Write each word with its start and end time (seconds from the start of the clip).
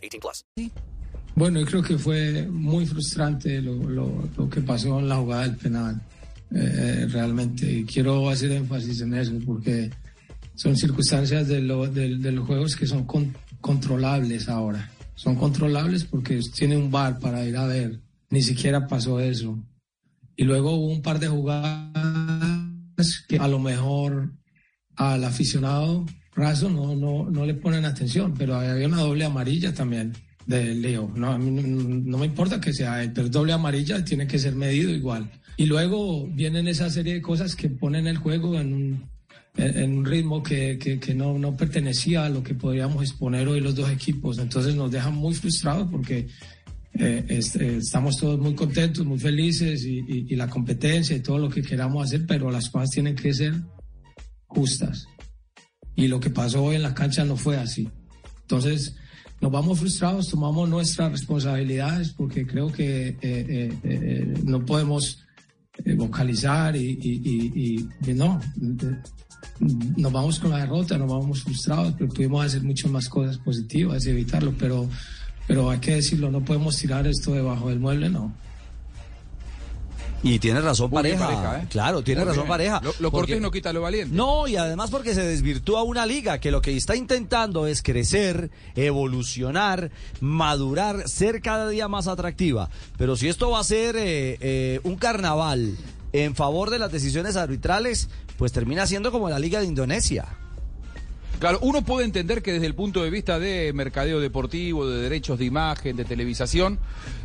18 0.00 0.20
plus. 0.20 0.44
Bueno, 1.34 1.64
creo 1.64 1.82
que 1.82 1.96
fue 1.96 2.46
muy 2.48 2.86
frustrante 2.86 3.62
lo, 3.62 4.28
que 4.50 4.60
pasó 4.60 4.98
en 4.98 5.08
la 5.08 5.16
jugada 5.16 5.42
del 5.42 5.56
penal. 5.56 6.00
Eh, 6.52 7.06
realmente, 7.08 7.70
y 7.70 7.84
quiero 7.84 8.28
hacer 8.28 8.50
énfasis 8.50 9.02
en 9.02 9.14
eso 9.14 9.32
porque 9.46 9.88
son 10.56 10.76
circunstancias 10.76 11.46
de, 11.46 11.60
lo, 11.62 11.86
de, 11.86 12.16
de 12.18 12.32
los 12.32 12.44
juegos 12.46 12.74
que 12.74 12.86
son 12.86 13.04
con- 13.04 13.34
controlables 13.60 14.48
ahora. 14.48 14.90
Son 15.14 15.36
controlables 15.36 16.04
porque 16.04 16.40
tiene 16.54 16.76
un 16.76 16.90
bar 16.90 17.18
para 17.20 17.44
ir 17.46 17.56
a 17.56 17.66
ver. 17.66 18.00
Ni 18.30 18.42
siquiera 18.42 18.86
pasó 18.88 19.20
eso. 19.20 19.58
Y 20.36 20.44
luego 20.44 20.72
hubo 20.74 20.88
un 20.92 21.02
par 21.02 21.20
de 21.20 21.28
jugadas 21.28 23.24
que 23.28 23.36
a 23.38 23.46
lo 23.48 23.58
mejor 23.58 24.32
al 24.96 25.24
aficionado 25.24 26.04
raso 26.40 26.68
no, 26.70 26.94
no, 26.96 27.30
no 27.30 27.46
le 27.46 27.54
ponen 27.54 27.84
atención, 27.84 28.34
pero 28.36 28.56
había 28.56 28.86
una 28.88 29.00
doble 29.02 29.24
amarilla 29.24 29.72
también 29.72 30.12
de 30.46 30.74
Leo. 30.74 31.12
No, 31.14 31.38
no, 31.38 32.18
me 32.18 32.26
importa 32.26 32.60
que 32.60 32.72
sea 32.72 33.08
pero 33.14 33.28
doble 33.28 33.52
amarilla 33.52 34.04
tiene 34.04 34.26
que 34.26 34.38
ser 34.38 34.54
medido 34.54 34.90
igual. 34.90 35.30
Y 35.56 35.66
luego 35.66 36.26
vienen 36.28 36.66
esa 36.68 36.88
serie 36.90 37.14
de 37.14 37.22
cosas 37.22 37.54
que 37.54 37.68
ponen 37.68 38.06
el 38.06 38.16
juego 38.16 38.58
en 38.58 38.72
un, 38.72 39.10
en, 39.56 39.98
un 39.98 40.04
ritmo 40.04 40.42
que, 40.42 40.78
que, 40.78 40.98
que 40.98 41.14
no, 41.14 41.38
no 41.38 41.56
pertenecía 41.56 42.24
a 42.24 42.30
lo 42.30 42.42
que 42.42 42.54
podríamos 42.54 43.02
exponer 43.02 43.46
hoy 43.46 43.60
los 43.60 43.74
dos 43.74 43.90
equipos. 43.90 44.38
Entonces 44.38 44.74
nos 44.74 44.90
dejan 44.90 45.14
muy 45.14 45.34
frustrados 45.34 45.88
porque 45.90 46.26
eh, 46.94 47.24
eh, 47.28 47.76
estamos 47.78 48.16
todos 48.16 48.40
muy 48.40 48.54
contentos, 48.54 49.04
muy 49.06 49.18
felices 49.18 49.84
y, 49.84 49.98
y- 50.00 50.26
y 50.30 50.36
la 50.36 50.48
competencia 50.48 51.14
y 51.14 51.20
todo 51.20 51.38
lo 51.38 51.48
que 51.50 51.62
queramos 51.62 52.04
hacer, 52.06 52.24
pero 52.26 52.50
las 52.50 52.68
cosas 52.70 52.88
tienen 52.90 53.14
que 53.14 53.32
ser 53.34 53.54
justas. 54.46 55.06
Y 56.00 56.08
lo 56.08 56.18
que 56.18 56.30
pasó 56.30 56.64
hoy 56.64 56.76
en 56.76 56.82
la 56.82 56.94
cancha 56.94 57.24
no 57.24 57.36
fue 57.36 57.58
así. 57.58 57.86
Entonces, 58.42 58.96
nos 59.40 59.52
vamos 59.52 59.78
frustrados, 59.78 60.28
tomamos 60.28 60.68
nuestras 60.68 61.12
responsabilidades 61.12 62.10
porque 62.12 62.46
creo 62.46 62.72
que 62.72 63.08
eh, 63.08 63.16
eh, 63.22 63.78
eh, 63.84 64.34
no 64.44 64.64
podemos 64.64 65.18
vocalizar 65.96 66.74
y, 66.76 67.86
no. 68.14 68.40
eh, 68.60 68.96
Nos 69.96 70.12
vamos 70.12 70.38
con 70.40 70.50
la 70.50 70.58
derrota, 70.58 70.96
nos 70.98 71.10
vamos 71.10 71.42
frustrados, 71.42 71.94
pero 71.98 72.10
pudimos 72.10 72.44
hacer 72.44 72.62
muchas 72.62 72.90
más 72.90 73.08
cosas 73.08 73.38
positivas 73.38 74.04
y 74.06 74.10
evitarlo, 74.10 74.54
pero, 74.58 74.88
pero 75.46 75.70
hay 75.70 75.78
que 75.80 75.96
decirlo, 75.96 76.30
no 76.30 76.44
podemos 76.44 76.76
tirar 76.76 77.06
esto 77.06 77.32
debajo 77.32 77.68
del 77.68 77.78
mueble, 77.78 78.08
no. 78.08 78.34
Y 80.22 80.38
tiene 80.38 80.60
razón 80.60 80.90
pareja. 80.90 81.24
Pareja, 81.26 81.60
¿eh? 81.62 81.66
Claro, 81.70 82.02
tiene 82.02 82.20
Muy 82.20 82.28
razón 82.28 82.42
bien. 82.44 82.48
pareja. 82.48 82.80
Lo, 82.84 82.92
lo 83.00 83.10
Porque- 83.10 83.40
no 83.40 83.50
quita 83.50 83.72
lo 83.72 83.80
valiente. 83.80 84.14
No, 84.14 84.46
y 84.46 84.56
además 84.56 84.90
porque 84.90 85.14
se 85.14 85.22
desvirtúa 85.22 85.82
una 85.82 86.04
liga 86.04 86.38
que 86.38 86.50
lo 86.50 86.60
que 86.60 86.76
está 86.76 86.94
intentando 86.94 87.66
es 87.66 87.82
crecer, 87.82 88.50
evolucionar, 88.76 89.90
madurar, 90.20 91.08
ser 91.08 91.40
cada 91.40 91.68
día 91.68 91.88
más 91.88 92.06
atractiva. 92.06 92.68
Pero 92.98 93.16
si 93.16 93.28
esto 93.28 93.50
va 93.50 93.60
a 93.60 93.64
ser 93.64 93.96
eh, 93.96 94.36
eh, 94.40 94.80
un 94.84 94.96
carnaval 94.96 95.76
en 96.12 96.34
favor 96.34 96.70
de 96.70 96.78
las 96.78 96.92
decisiones 96.92 97.36
arbitrales, 97.36 98.08
pues 98.36 98.52
termina 98.52 98.86
siendo 98.86 99.10
como 99.12 99.30
la 99.30 99.38
liga 99.38 99.60
de 99.60 99.66
Indonesia. 99.66 100.26
Claro, 101.38 101.58
uno 101.62 101.82
puede 101.82 102.04
entender 102.04 102.42
que 102.42 102.52
desde 102.52 102.66
el 102.66 102.74
punto 102.74 103.02
de 103.02 103.08
vista 103.08 103.38
de 103.38 103.72
mercadeo 103.72 104.20
deportivo, 104.20 104.86
de 104.86 105.00
derechos 105.00 105.38
de 105.38 105.46
imagen, 105.46 105.96
de 105.96 106.04
televisación, 106.04 106.78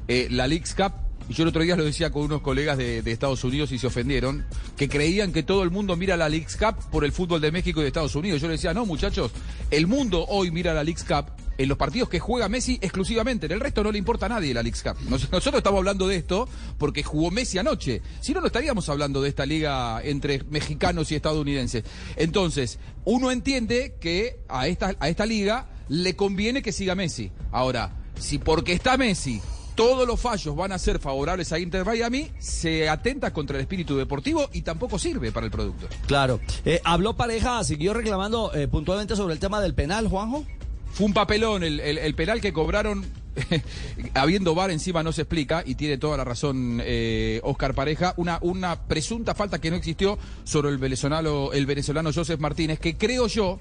eh, 0.08 0.28
la 0.32 0.48
Leagues 0.48 0.74
Cup, 0.74 0.94
y 1.30 1.34
yo 1.34 1.44
el 1.44 1.50
otro 1.50 1.62
día 1.64 1.76
lo 1.76 1.84
decía 1.84 2.12
con 2.12 2.24
unos 2.24 2.42
colegas 2.42 2.78
de, 2.78 3.00
Estados 3.12 3.44
Unidos 3.44 3.72
y 3.72 3.80
se 3.80 3.88
ofendieron, 3.88 4.46
que 4.78 4.88
creían 4.90 5.32
que 5.34 5.44
todo 5.44 5.64
el 5.64 5.72
mundo 5.72 5.96
mira 5.96 6.18
la 6.18 6.30
Leagues 6.30 6.56
Cup 6.58 6.76
por 6.92 7.04
el 7.06 7.12
fútbol 7.12 7.42
de 7.42 7.52
México 7.52 7.80
y 7.80 7.84
de 7.84 7.88
Estados 7.88 8.16
Unidos. 8.16 8.42
Yo 8.42 8.48
les 8.48 8.60
decía, 8.60 8.74
no 8.74 8.86
muchachos, 8.86 9.32
el 9.72 9.88
mundo 9.88 10.26
hoy 10.28 10.52
mira 10.52 10.74
la 10.74 10.84
Leagues 10.84 11.04
Cup 11.04 11.26
en 11.58 11.70
los 11.70 11.78
partidos 11.78 12.10
que 12.10 12.20
juega 12.20 12.50
Messi 12.50 12.78
exclusivamente, 12.82 13.46
en 13.46 13.54
el 13.54 13.60
resto 13.62 13.82
no 13.82 13.92
le 13.92 13.98
importa 13.98 14.26
a 14.26 14.30
nadie 14.30 14.54
la 14.54 14.62
Leagues 14.62 14.84
Cup. 14.84 14.98
Nos- 15.10 15.32
Nosotros 15.32 15.56
estamos 15.60 15.78
hablando 15.80 16.08
de 16.08 16.18
esto 16.18 16.48
porque 16.78 17.02
jugó 17.02 17.32
Messi 17.32 17.58
anoche, 17.58 18.02
si 18.22 18.34
no, 18.34 18.42
no 18.42 18.48
estaríamos 18.48 18.90
hablando 18.90 19.22
de 19.22 19.30
esta 19.30 19.46
liga 19.46 20.02
entre 20.04 20.44
mexicanos 20.50 21.12
y 21.12 21.16
estadounidenses. 21.16 21.84
Entonces, 22.18 22.78
uno 23.06 23.32
entiende 23.32 23.96
que 24.02 24.40
a 24.50 24.68
esta, 24.68 24.96
a 25.00 25.10
esta 25.10 25.26
liga 25.26 25.68
le 25.88 26.16
conviene 26.16 26.62
que 26.62 26.72
siga 26.74 26.94
Messi. 26.94 27.32
Ahora, 27.52 27.96
si 28.20 28.38
porque 28.38 28.74
está 28.74 28.98
Messi 28.98 29.42
todos 29.76 30.08
los 30.08 30.20
fallos 30.20 30.56
van 30.56 30.72
a 30.72 30.80
ser 30.80 31.00
favorables 31.00 31.52
a 31.52 31.60
Inter 31.60 31.86
Miami, 31.86 32.32
se 32.40 32.88
atenta 32.90 33.32
contra 33.34 33.58
el 33.58 33.62
espíritu 33.62 33.98
deportivo 33.98 34.50
y 34.54 34.62
tampoco 34.62 34.98
sirve 34.98 35.32
para 35.32 35.46
el 35.46 35.52
producto. 35.52 35.88
Claro. 36.08 36.40
Eh, 36.66 36.82
habló 36.84 37.16
pareja, 37.16 37.64
siguió 37.64 37.94
reclamando 37.94 38.54
eh, 38.54 38.68
puntualmente 38.68 39.16
sobre 39.16 39.34
el 39.34 39.40
tema 39.40 39.60
del 39.62 39.74
penal, 39.74 40.08
Juanjo. 40.08 40.46
Fue 40.94 41.06
un 41.06 41.14
papelón 41.14 41.64
el, 41.64 41.80
el- 41.82 41.98
el 41.98 42.16
penal 42.16 42.40
que 42.40 42.54
cobraron, 42.54 43.06
habiendo 44.14 44.56
VAR 44.56 44.72
encima 44.72 45.04
no 45.04 45.12
se 45.12 45.24
explica, 45.24 45.62
y 45.66 45.76
tiene 45.76 45.98
toda 45.98 46.16
la 46.18 46.24
razón 46.24 46.80
eh, 46.84 47.42
Oscar 47.44 47.74
Pareja, 47.74 48.14
una, 48.18 48.40
una 48.42 48.82
presunta 48.88 49.36
falta 49.36 49.60
que 49.60 49.70
no 49.70 49.76
existió 49.76 50.18
sobre 50.46 50.70
el 50.70 50.78
venezolano, 50.78 51.52
el 51.52 51.66
venezolano 51.66 52.12
Joseph 52.14 52.40
Martínez, 52.40 52.80
que 52.80 52.96
creo 52.98 53.28
yo, 53.28 53.60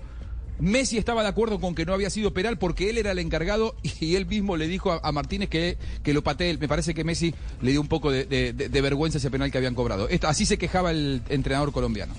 Messi 0.58 0.98
estaba 0.98 1.22
de 1.22 1.28
acuerdo 1.28 1.60
con 1.60 1.74
que 1.74 1.84
no 1.84 1.92
había 1.92 2.10
sido 2.10 2.32
penal 2.32 2.58
porque 2.58 2.90
él 2.90 2.98
era 2.98 3.12
el 3.12 3.18
encargado 3.18 3.74
y 4.00 4.14
él 4.16 4.26
mismo 4.26 4.56
le 4.56 4.68
dijo 4.68 4.92
a, 4.92 5.12
Martínez 5.12 5.48
que, 5.48 5.78
que 6.02 6.14
lo 6.14 6.22
patee. 6.22 6.56
Me 6.58 6.68
parece 6.68 6.94
que 6.94 7.04
Messi 7.04 7.34
le 7.62 7.72
dio 7.72 7.80
un 7.80 7.88
poco 7.88 8.10
de, 8.10 8.52
vergüenza 8.82 9.18
ese 9.18 9.30
penal 9.30 9.50
que 9.50 9.58
habían 9.58 9.74
cobrado. 9.74 10.08
Así 10.22 10.46
se 10.46 10.58
quejaba 10.58 10.90
el 10.90 11.22
entrenador 11.28 11.72
colombiano. 11.72 12.14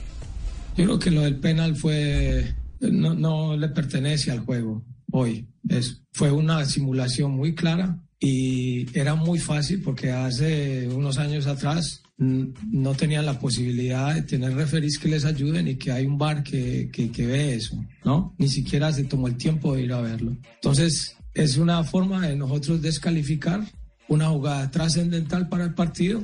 Yo 0.78 0.86
creo 0.86 1.00
que 1.00 1.12
lo 1.12 1.22
del 1.22 1.38
penal 1.38 1.76
fue 1.76 2.54
no, 2.82 3.14
no 3.14 3.56
le 3.56 3.70
pertenece 3.70 4.32
al 4.32 4.40
juego 4.42 4.84
hoy. 5.12 5.48
Es, 5.70 6.02
fue 6.12 6.32
una 6.32 6.66
simulación 6.66 7.32
muy 7.32 7.56
clara 7.56 8.00
y 8.20 8.98
era 8.98 9.16
muy 9.16 9.40
fácil 9.40 9.82
porque 9.82 10.12
hace 10.12 10.88
unos 10.88 11.18
años 11.18 11.48
atrás 11.48 12.04
no 12.18 12.94
tenían 12.96 13.26
la 13.26 13.40
posibilidad 13.40 14.16
de 14.16 14.22
tener 14.22 14.54
referís 14.54 14.98
que 14.98 15.10
les 15.10 15.26
ayuden 15.26 15.68
y 15.68 15.76
que 15.76 15.92
hay 15.92 16.06
un 16.06 16.18
bar 16.18 16.44
que, 16.44 16.90
que, 16.92 17.12
que 17.12 17.26
ve 17.26 17.56
eso, 17.56 17.76
¿no? 18.04 18.34
Ni 18.38 18.48
siquiera 18.48 18.92
se 18.94 19.04
tomó 19.04 19.28
el 19.28 19.36
tiempo 19.36 19.76
de 19.76 19.84
ir 19.84 19.94
a 19.94 20.02
verlo. 20.02 20.36
Entonces, 20.56 21.16
es 21.34 21.58
una 21.58 21.84
forma 21.84 22.26
de 22.28 22.36
nosotros 22.36 22.82
descalificar 22.82 23.62
una 24.08 24.30
jugada 24.30 24.72
trascendental 24.72 25.50
para 25.50 25.66
el 25.66 25.74
partido 25.74 26.22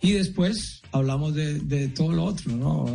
y 0.00 0.12
después 0.12 0.82
hablamos 0.92 1.34
de, 1.34 1.58
de 1.60 1.88
todo 1.88 2.12
lo 2.12 2.24
otro, 2.24 2.52
¿no? 2.56 2.86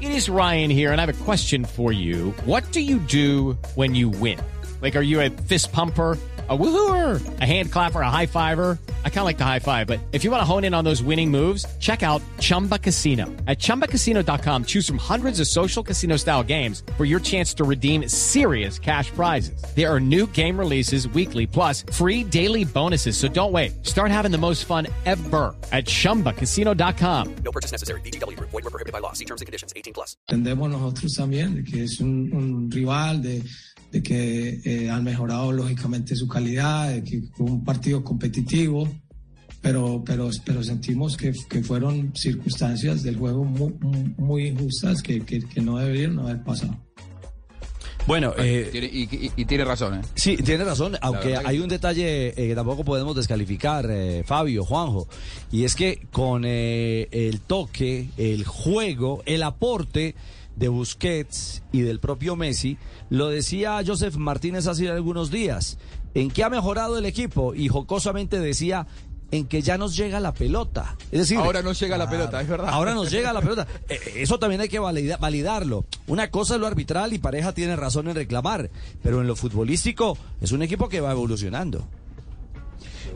It 0.00 0.10
is 0.10 0.28
Ryan 0.28 0.70
here, 0.70 0.92
and 0.92 1.00
I 1.00 1.06
have 1.06 1.20
a 1.20 1.24
question 1.24 1.64
for 1.64 1.92
you. 1.92 2.34
What 2.46 2.64
do 2.72 2.80
you 2.80 2.98
do 2.98 3.56
when 3.74 3.94
you 3.94 4.08
win? 4.08 4.38
Like, 4.80 4.96
are 4.96 5.04
you 5.04 5.20
a 5.20 5.30
fist 5.30 5.72
pumper? 5.72 6.18
A 6.46 6.54
woohooer, 6.54 7.22
a 7.40 7.46
hand 7.46 7.72
clapper, 7.72 8.02
a 8.02 8.10
high 8.10 8.26
fiver. 8.26 8.78
I 9.04 9.08
kind 9.08 9.20
of 9.20 9.24
like 9.24 9.38
the 9.38 9.44
high 9.44 9.60
five, 9.60 9.86
but 9.86 9.98
if 10.12 10.24
you 10.24 10.30
want 10.30 10.42
to 10.42 10.44
hone 10.44 10.64
in 10.64 10.74
on 10.74 10.84
those 10.84 11.02
winning 11.02 11.30
moves, 11.30 11.64
check 11.78 12.02
out 12.02 12.20
Chumba 12.38 12.78
Casino. 12.78 13.24
At 13.46 13.58
chumbacasino.com, 13.58 14.66
choose 14.66 14.86
from 14.86 14.98
hundreds 14.98 15.40
of 15.40 15.46
social 15.46 15.82
casino 15.82 16.18
style 16.18 16.42
games 16.42 16.82
for 16.98 17.06
your 17.06 17.20
chance 17.20 17.54
to 17.54 17.64
redeem 17.64 18.06
serious 18.10 18.78
cash 18.78 19.10
prizes. 19.12 19.64
There 19.74 19.90
are 19.90 19.98
new 19.98 20.26
game 20.26 20.58
releases 20.58 21.08
weekly, 21.08 21.46
plus 21.46 21.82
free 21.90 22.24
daily 22.24 22.64
bonuses. 22.66 23.16
So 23.16 23.26
don't 23.28 23.52
wait. 23.52 23.86
Start 23.86 24.10
having 24.10 24.30
the 24.30 24.38
most 24.38 24.66
fun 24.66 24.86
ever 25.06 25.56
at 25.72 25.86
chumbacasino.com. 25.86 27.36
No 27.36 27.52
purchase 27.52 27.72
necessary. 27.72 28.02
BGW. 28.02 28.38
Void 28.38 28.52
were 28.52 28.62
prohibited 28.62 28.92
by 28.92 28.98
law. 28.98 29.14
See 29.14 29.24
terms 29.24 29.40
and 29.40 29.46
conditions. 29.46 29.72
18 29.74 29.94
plus. 29.94 30.16
entendemos 30.28 30.70
nosotros 30.70 31.14
también 31.14 31.54
de 31.54 31.64
que 31.64 31.84
es 31.84 32.00
un, 32.00 32.30
un 32.34 32.70
rival, 32.70 33.22
de, 33.22 33.42
de 33.92 34.02
que 34.02 34.60
eh, 34.64 34.90
han 34.90 35.04
mejorado 35.04 35.52
lógicamente 35.52 36.16
su 36.16 36.26
calidad, 36.28 36.90
de 36.90 37.02
que 37.02 37.22
fue 37.34 37.46
un 37.46 37.64
partido 37.64 38.02
competitivo, 38.02 38.88
pero, 39.64 40.02
pero, 40.04 40.28
pero 40.44 40.62
sentimos 40.62 41.16
que, 41.16 41.32
que 41.48 41.62
fueron 41.64 42.12
circunstancias 42.14 43.02
del 43.02 43.16
juego 43.16 43.42
muy, 43.44 43.72
muy, 44.18 44.46
injustas 44.48 45.02
que, 45.02 45.22
que, 45.22 45.40
que 45.40 45.60
no 45.62 45.78
deberían 45.78 46.18
haber 46.18 46.44
pasado. 46.44 46.76
Bueno, 48.06 48.34
eh, 48.36 48.68
Tiene- 48.70 48.90
y, 48.92 49.04
y- 49.04 49.32
y 49.34 49.44
tiene 49.46 49.64
razón, 49.64 49.94
¿eh? 49.94 50.00
Sí, 50.14 50.36
tiene 50.36 50.64
razón, 50.64 50.96
aunque 51.00 51.36
hay 51.38 51.58
un 51.60 51.68
detalle 51.70 52.28
eh, 52.28 52.48
que 52.48 52.54
tampoco 52.54 52.84
podemos 52.84 53.16
descalificar, 53.16 53.88
eh, 53.90 54.22
Fabio, 54.26 54.62
Juanjo, 54.66 55.08
y 55.50 55.64
es 55.64 55.74
que 55.74 56.06
con 56.12 56.42
eh, 56.44 57.08
el 57.12 57.40
toque, 57.40 58.10
el 58.18 58.44
juego, 58.44 59.22
el 59.24 59.42
aporte 59.42 60.14
de 60.54 60.68
Busquets 60.68 61.62
y 61.72 61.80
del 61.80 61.98
propio 61.98 62.36
Messi, 62.36 62.76
lo 63.08 63.30
decía 63.30 63.82
Joseph 63.84 64.16
Martínez 64.16 64.66
hace 64.66 64.88
algunos 64.90 65.30
días, 65.30 65.78
¿En 66.16 66.30
qué 66.30 66.44
ha 66.44 66.48
mejorado 66.48 66.96
el 66.96 67.06
equipo? 67.06 67.56
Y 67.56 67.66
jocosamente 67.66 68.38
decía, 68.38 68.86
en 69.34 69.46
que 69.46 69.62
ya 69.62 69.76
nos 69.76 69.96
llega 69.96 70.20
la 70.20 70.32
pelota. 70.32 70.96
Es 71.10 71.18
decir, 71.18 71.38
ahora 71.38 71.60
nos 71.60 71.78
llega 71.80 71.98
la 71.98 72.08
pelota, 72.08 72.40
es 72.40 72.48
verdad. 72.48 72.68
Ahora 72.70 72.94
nos 72.94 73.10
llega 73.10 73.32
la 73.32 73.40
pelota. 73.42 73.66
Eh, 73.88 73.98
eso 74.16 74.38
también 74.38 74.60
hay 74.60 74.68
que 74.68 74.78
validarlo. 74.78 75.84
Una 76.06 76.30
cosa 76.30 76.54
es 76.54 76.60
lo 76.60 76.66
arbitral 76.66 77.12
y 77.12 77.18
Pareja 77.18 77.52
tiene 77.52 77.74
razón 77.74 78.08
en 78.08 78.14
reclamar, 78.14 78.70
pero 79.02 79.20
en 79.20 79.26
lo 79.26 79.34
futbolístico 79.34 80.16
es 80.40 80.52
un 80.52 80.62
equipo 80.62 80.88
que 80.88 81.00
va 81.00 81.10
evolucionando. 81.10 81.84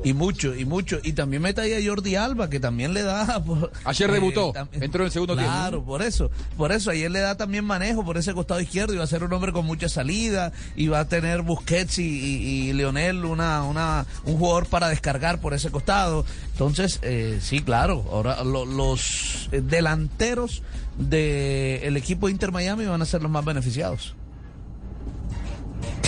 Y 0.04 0.12
mucho, 0.12 0.54
y 0.54 0.64
mucho. 0.64 0.98
Y 1.02 1.12
también 1.12 1.42
meta 1.42 1.62
ahí 1.62 1.72
a 1.72 1.88
Jordi 1.88 2.14
Alba, 2.14 2.48
que 2.48 2.60
también 2.60 2.94
le 2.94 3.02
da. 3.02 3.42
ayer 3.84 4.12
debutó, 4.12 4.52
eh, 4.54 4.78
entró 4.80 5.02
en 5.02 5.06
el 5.06 5.12
segundo 5.12 5.34
tiempo. 5.34 5.52
Claro, 5.52 5.84
por 5.84 6.02
eso. 6.02 6.30
Por 6.56 6.72
eso, 6.72 6.90
ayer 6.90 7.10
le 7.10 7.20
da 7.20 7.36
también 7.36 7.64
manejo 7.64 8.04
por 8.04 8.16
ese 8.16 8.32
costado 8.32 8.60
izquierdo. 8.60 8.94
Y 8.94 8.98
va 8.98 9.04
a 9.04 9.08
ser 9.08 9.24
un 9.24 9.32
hombre 9.32 9.52
con 9.52 9.66
mucha 9.66 9.88
salida. 9.88 10.52
Y 10.76 10.88
va 10.88 11.00
a 11.00 11.08
tener 11.08 11.42
Busquets 11.42 11.98
y, 11.98 12.04
y, 12.04 12.72
Leonel, 12.72 13.24
una, 13.24 13.64
una, 13.64 14.06
un 14.24 14.38
jugador 14.38 14.66
para 14.66 14.88
descargar 14.88 15.40
por 15.40 15.54
ese 15.54 15.70
costado. 15.70 16.24
Entonces, 16.52 17.00
eh, 17.02 17.38
sí, 17.42 17.60
claro. 17.62 18.04
Ahora 18.10 18.44
los 18.44 19.48
delanteros 19.50 20.62
del 20.96 21.96
equipo 21.96 22.28
Inter 22.28 22.52
Miami 22.52 22.84
van 22.86 23.02
a 23.02 23.04
ser 23.04 23.22
los 23.22 23.30
más 23.30 23.44
beneficiados. 23.44 24.14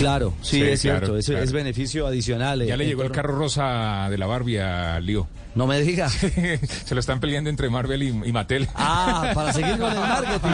Claro, 0.01 0.33
sí, 0.41 0.61
es 0.61 0.81
cierto, 0.81 1.15
es, 1.17 1.51
beneficio 1.51 2.07
adicional. 2.07 2.65
Ya 2.65 2.75
le 2.75 2.85
llegó 2.85 3.03
el 3.03 3.11
carro 3.11 3.35
rosa 3.35 4.07
de 4.09 4.17
la 4.17 4.25
Barbie 4.25 4.59
a 4.59 4.99
Lío. 4.99 5.27
No 5.53 5.67
me 5.67 5.81
diga. 5.81 6.09
Se 6.85 6.95
lo 6.95 6.99
están 6.99 7.19
peleando 7.19 7.49
entre 7.49 7.69
Marvel 7.69 8.03
y, 8.03 8.31
Mattel. 8.31 8.67
Ah, 8.73 9.31
para 9.35 9.53
seguir 9.53 9.77
con 9.77 9.91
el 9.91 9.99
marketing. 9.99 10.49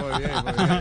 muy 0.00 0.22
bien, 0.22 0.32
muy 0.44 0.52
bien. 0.52 0.80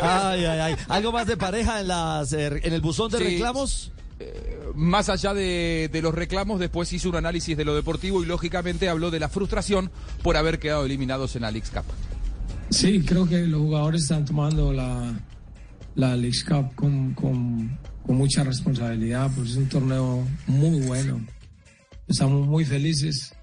Ay, 0.00 0.44
ay, 0.44 0.58
ay. 0.60 0.76
¿Algo 0.88 1.12
más 1.12 1.26
de 1.26 1.36
pareja 1.36 1.80
en, 1.80 1.88
las, 1.88 2.32
eh, 2.32 2.60
en 2.62 2.72
el 2.72 2.80
buzón 2.80 3.10
de 3.10 3.18
reclamos? 3.18 3.92
Eh, 4.18 4.60
más 4.74 5.08
allá 5.08 5.34
de, 5.34 5.90
de, 5.92 6.02
los 6.02 6.14
reclamos, 6.14 6.58
después 6.58 6.92
hizo 6.92 7.10
un 7.10 7.16
análisis 7.16 7.56
de 7.56 7.64
lo 7.64 7.74
deportivo 7.74 8.22
y 8.22 8.26
lógicamente 8.26 8.88
habló 8.88 9.10
de 9.10 9.20
la 9.20 9.28
frustración 9.28 9.90
por 10.22 10.36
haber 10.36 10.58
quedado 10.58 10.86
eliminados 10.86 11.36
en 11.36 11.42
la 11.42 11.50
League 11.50 11.68
Cup. 11.72 11.84
Sí, 12.70 13.04
creo 13.04 13.28
que 13.28 13.46
los 13.46 13.60
jugadores 13.60 14.02
están 14.02 14.24
tomando 14.24 14.72
la, 14.72 15.12
la 15.94 16.16
League 16.16 16.38
Cup 16.46 16.74
con, 16.74 17.14
con, 17.14 17.78
con 18.04 18.16
mucha 18.16 18.44
responsabilidad, 18.44 19.30
porque 19.34 19.50
es 19.50 19.56
un 19.56 19.68
torneo 19.68 20.26
muy 20.46 20.80
bueno. 20.86 21.24
Estamos 22.08 22.46
muy 22.46 22.64
felices 22.64 23.34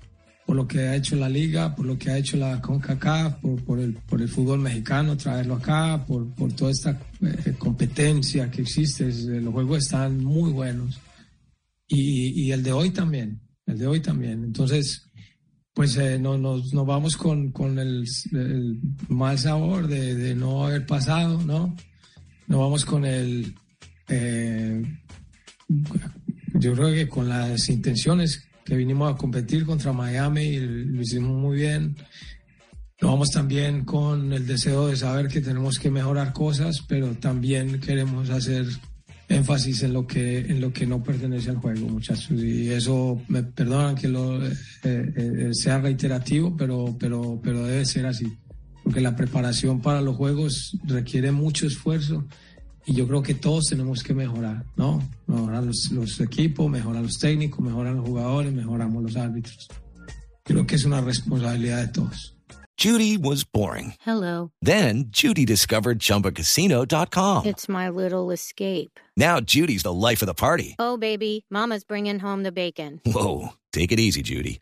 por 0.50 0.56
lo 0.56 0.68
que 0.68 0.80
ha 0.80 0.96
hecho 0.96 1.16
la 1.16 1.30
liga, 1.30 1.76
por 1.76 1.86
lo 1.86 1.96
que 1.96 2.10
ha 2.10 2.18
hecho 2.18 2.36
la 2.36 2.60
CONCACAF, 2.60 3.36
por, 3.36 3.64
por, 3.64 3.80
el, 3.80 3.94
por 3.94 4.20
el 4.20 4.28
fútbol 4.28 4.60
mexicano, 4.60 5.16
traerlo 5.16 5.54
acá, 5.54 6.04
por, 6.08 6.34
por 6.34 6.52
toda 6.54 6.72
esta 6.72 7.00
eh, 7.22 7.54
competencia 7.60 8.50
que 8.50 8.64
existe. 8.64 9.06
Los 9.42 9.54
juegos 9.54 9.84
están 9.84 10.24
muy 10.24 10.52
buenos. 10.52 11.00
Y, 11.88 12.46
y, 12.46 12.52
el 12.52 12.64
de 12.64 12.72
hoy 12.72 12.90
también, 12.90 13.40
el 13.68 13.78
de 13.78 13.86
hoy 13.86 14.00
también. 14.00 14.44
Entonces, 14.44 15.04
pues 15.72 15.96
eh, 15.98 16.18
no, 16.18 16.36
nos, 16.40 16.74
nos, 16.74 16.88
vamos 16.88 17.16
con, 17.16 17.52
con 17.52 17.78
el, 17.78 18.04
el, 18.32 18.80
mal 19.08 19.38
sabor 19.38 19.88
de, 19.88 20.16
de 20.16 20.34
no 20.34 20.66
haber 20.66 20.84
pasado, 20.88 21.40
¿no? 21.44 21.76
Nos 22.50 22.60
vamos 22.60 22.84
con 22.84 23.06
el, 23.06 23.56
eh, 24.10 24.84
yo 26.56 26.74
creo 26.74 26.92
que 26.92 27.08
con 27.08 27.30
las 27.30 27.70
intenciones 27.70 28.44
que 28.66 28.76
vinimos 28.76 29.14
a 29.14 29.16
competir 29.16 29.66
contra 29.66 29.94
Miami 29.94 30.42
y 30.42 30.60
lo 30.60 31.02
hicimos 31.02 31.38
muy 31.38 31.58
bien. 31.58 31.96
Nos 33.02 33.12
vamos 33.12 33.30
también 33.30 33.86
con 33.86 34.34
el 34.34 34.48
deseo 34.48 34.88
de 34.88 34.98
saber 34.98 35.28
que 35.28 35.42
tenemos 35.42 35.78
que 35.78 35.92
mejorar 35.92 36.34
cosas, 36.34 36.84
pero 36.88 37.14
también 37.14 37.80
queremos 37.80 38.32
hacer 38.32 38.66
énfasis 39.30 39.84
en 39.84 39.94
lo 39.94 40.08
que 40.08 40.40
en 40.40 40.60
lo 40.60 40.74
que 40.74 40.88
no 40.88 41.04
pertenece 41.04 41.52
al 41.52 41.58
juego, 41.58 41.88
muchachos. 41.88 42.32
Y 42.32 42.72
eso 42.72 43.22
me 43.28 43.44
perdonan 43.44 43.96
que 43.96 44.08
lo 44.08 44.44
eh, 44.44 44.54
eh, 44.84 45.50
sea 45.54 45.80
reiterativo, 45.80 46.58
pero 46.58 46.98
pero 47.00 47.40
pero 47.44 47.64
debe 47.64 47.86
ser 47.86 48.08
así 48.08 48.26
porque 48.90 49.02
la 49.02 49.16
preparación 49.16 49.82
para 49.82 50.02
los 50.02 50.16
juegos 50.16 50.76
requiere 50.84 51.32
mucho 51.32 51.68
esfuerzo 51.68 52.24
y 52.88 52.96
yo 52.96 53.08
creo 53.08 53.22
que 53.22 53.36
todos 53.36 53.66
tenemos 53.66 54.02
que 54.02 54.16
mejorar, 54.16 54.66
¿no? 54.78 55.08
Mejorar 55.28 55.64
los, 55.64 55.92
los 55.92 56.20
equipos, 56.20 56.68
mejorar 56.72 57.04
los 57.04 57.20
técnicos, 57.20 57.60
mejorar 57.60 57.94
los 57.94 58.08
jugadores, 58.08 58.52
mejoramos 58.52 59.04
los 59.04 59.16
árbitros. 59.16 59.68
Creo 60.44 60.66
que 60.66 60.74
es 60.74 60.86
una 60.86 61.02
responsabilidad 61.02 61.86
de 61.86 61.88
todos. 61.90 62.36
Judy 62.80 63.16
was 63.16 63.44
boring. 63.44 63.94
Hello. 64.00 64.50
Then 64.60 65.12
Judy 65.12 65.46
discovered 65.46 66.00
chumbacasino.com. 66.00 67.46
It's 67.46 67.70
my 67.70 67.90
little 67.90 68.32
escape. 68.32 69.00
Now 69.16 69.40
Judy's 69.40 69.84
the 69.84 69.94
life 69.94 70.24
of 70.24 70.28
the 70.28 70.34
party. 70.34 70.78
Oh, 70.80 70.98
baby, 70.98 71.46
mama's 71.52 71.84
bringing 71.84 72.18
home 72.18 72.42
the 72.42 72.52
bacon. 72.52 73.02
Whoa, 73.06 73.50
take 73.72 73.92
it 73.92 74.00
easy, 74.00 74.24
Judy. 74.24 74.62